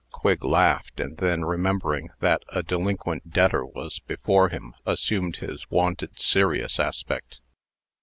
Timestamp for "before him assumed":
3.99-5.35